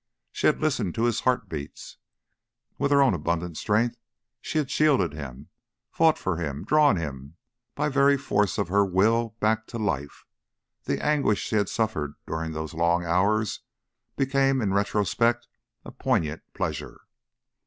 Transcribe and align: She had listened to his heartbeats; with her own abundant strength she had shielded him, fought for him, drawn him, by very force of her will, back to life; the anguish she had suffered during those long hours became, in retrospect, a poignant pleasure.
She 0.31 0.47
had 0.47 0.59
listened 0.59 0.95
to 0.95 1.03
his 1.03 1.19
heartbeats; 1.19 1.97
with 2.79 2.89
her 2.89 3.03
own 3.03 3.13
abundant 3.13 3.55
strength 3.55 3.97
she 4.41 4.57
had 4.57 4.71
shielded 4.71 5.13
him, 5.13 5.49
fought 5.91 6.17
for 6.17 6.37
him, 6.37 6.63
drawn 6.65 6.95
him, 6.95 7.35
by 7.75 7.87
very 7.87 8.17
force 8.17 8.57
of 8.57 8.67
her 8.69 8.83
will, 8.83 9.35
back 9.39 9.67
to 9.67 9.77
life; 9.77 10.25
the 10.85 10.99
anguish 11.05 11.43
she 11.43 11.55
had 11.55 11.69
suffered 11.69 12.15
during 12.25 12.53
those 12.53 12.73
long 12.73 13.05
hours 13.05 13.59
became, 14.15 14.59
in 14.59 14.73
retrospect, 14.73 15.47
a 15.85 15.91
poignant 15.91 16.41
pleasure. 16.55 17.01